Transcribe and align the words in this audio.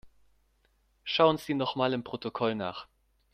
Schauen 1.03 1.37
Sie 1.37 1.53
nochmal 1.53 1.93
im 1.93 2.03
Protokoll 2.03 2.55
nach. 2.55 2.87